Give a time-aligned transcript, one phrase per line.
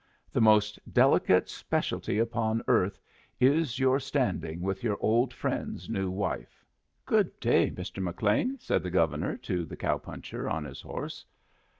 [0.33, 2.99] The most delicate specialty upon earth
[3.39, 6.65] is your standing with your old friend's new wife.
[7.05, 8.01] "Good day, Mr.
[8.01, 11.23] McLean," said the Governor to the cow puncher on his horse.